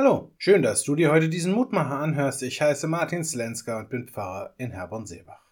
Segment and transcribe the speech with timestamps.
[0.00, 2.44] Hallo, schön, dass du dir heute diesen Mutmacher anhörst.
[2.44, 5.50] Ich heiße Martin Slenska und bin Pfarrer in Herborn-Seebach.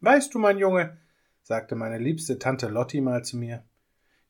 [0.00, 0.96] Weißt du, mein Junge,
[1.42, 3.64] sagte meine liebste Tante Lotti mal zu mir,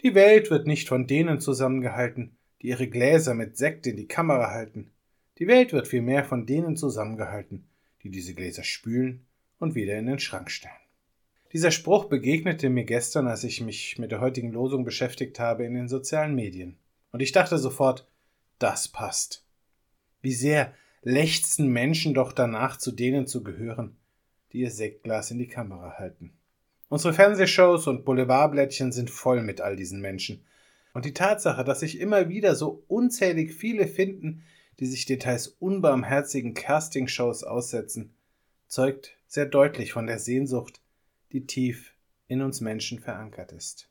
[0.03, 4.51] die Welt wird nicht von denen zusammengehalten, die ihre Gläser mit Sekt in die Kamera
[4.51, 4.91] halten.
[5.39, 7.69] Die Welt wird vielmehr von denen zusammengehalten,
[8.03, 9.27] die diese Gläser spülen
[9.61, 10.75] und wieder in den Schrank stellen.
[11.53, 15.75] Dieser Spruch begegnete mir gestern, als ich mich mit der heutigen Losung beschäftigt habe in
[15.75, 16.79] den sozialen Medien.
[17.13, 18.09] Und ich dachte sofort,
[18.59, 19.45] das passt.
[20.23, 23.97] Wie sehr lechzen Menschen doch danach, zu denen zu gehören,
[24.53, 26.33] die ihr Sektglas in die Kamera halten.
[26.89, 30.45] Unsere Fernsehshows und Boulevardblättchen sind voll mit all diesen Menschen.
[30.95, 34.45] Und die Tatsache, dass sich immer wieder so unzählig viele finden,
[34.79, 38.15] die sich Details unbarmherzigen Castingshows aussetzen,
[38.69, 40.81] zeugt sehr deutlich von der Sehnsucht,
[41.33, 41.93] die tief
[42.29, 43.89] in uns Menschen verankert ist.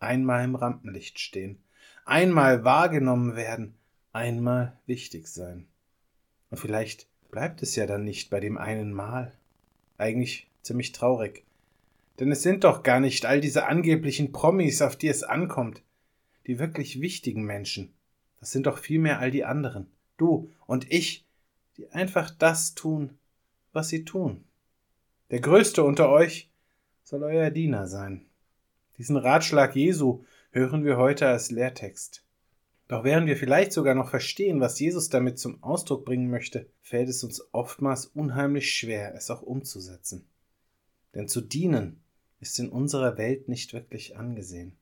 [0.00, 1.62] Einmal im Rampenlicht stehen,
[2.04, 3.77] einmal wahrgenommen werden,
[4.18, 5.66] einmal wichtig sein.
[6.50, 9.32] Und vielleicht bleibt es ja dann nicht bei dem einen Mal.
[9.96, 11.44] Eigentlich ziemlich traurig.
[12.18, 15.82] Denn es sind doch gar nicht all diese angeblichen Promis, auf die es ankommt.
[16.48, 17.92] Die wirklich wichtigen Menschen.
[18.40, 19.86] Das sind doch vielmehr all die anderen.
[20.16, 21.24] Du und ich,
[21.76, 23.16] die einfach das tun,
[23.72, 24.44] was sie tun.
[25.30, 26.50] Der Größte unter euch
[27.04, 28.26] soll euer Diener sein.
[28.96, 32.24] Diesen Ratschlag Jesu hören wir heute als Lehrtext.
[32.88, 37.10] Doch während wir vielleicht sogar noch verstehen, was Jesus damit zum Ausdruck bringen möchte, fällt
[37.10, 40.26] es uns oftmals unheimlich schwer, es auch umzusetzen.
[41.14, 42.00] Denn zu dienen
[42.40, 44.72] ist in unserer Welt nicht wirklich angesehen.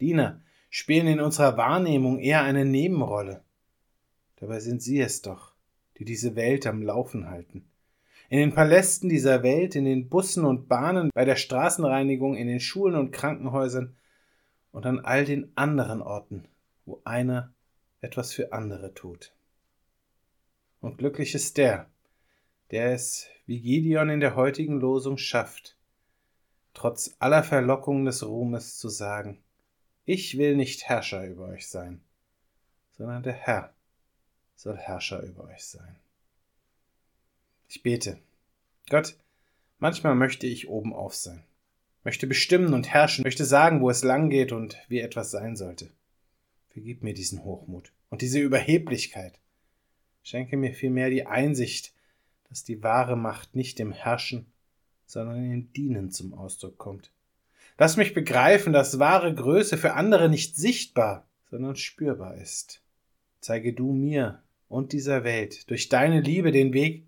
[0.00, 3.44] Diener spielen in unserer Wahrnehmung eher eine Nebenrolle.
[4.36, 5.54] Dabei sind sie es doch,
[5.98, 7.70] die diese Welt am Laufen halten.
[8.30, 12.58] In den Palästen dieser Welt, in den Bussen und Bahnen, bei der Straßenreinigung, in den
[12.58, 13.94] Schulen und Krankenhäusern
[14.72, 16.48] und an all den anderen Orten,
[16.86, 17.52] wo einer
[18.00, 19.32] etwas für andere tut.
[20.80, 21.88] Und glücklich ist der,
[22.70, 25.76] der es, wie Gideon in der heutigen Losung schafft,
[26.74, 29.42] trotz aller Verlockungen des Ruhmes zu sagen,
[30.04, 32.02] ich will nicht Herrscher über euch sein,
[32.92, 33.72] sondern der Herr
[34.56, 35.96] soll Herrscher über euch sein.
[37.68, 38.18] Ich bete.
[38.90, 39.16] Gott,
[39.78, 41.42] manchmal möchte ich oben auf sein,
[42.04, 45.90] möchte bestimmen und herrschen, möchte sagen, wo es lang geht und wie etwas sein sollte.
[46.74, 49.38] Vergib mir diesen Hochmut und diese Überheblichkeit.
[50.24, 51.94] Schenke mir vielmehr die Einsicht,
[52.48, 54.46] dass die wahre Macht nicht im Herrschen,
[55.06, 57.12] sondern im Dienen zum Ausdruck kommt.
[57.78, 62.82] Lass mich begreifen, dass wahre Größe für andere nicht sichtbar, sondern spürbar ist.
[63.40, 67.06] Zeige du mir und dieser Welt durch deine Liebe den Weg,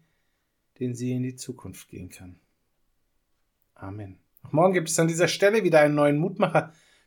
[0.79, 2.39] den sie in die Zukunft gehen kann.
[3.75, 4.21] Amen.
[4.45, 6.73] Auch morgen gibt es an dieser Stelle wieder einen neuen Mutmacher,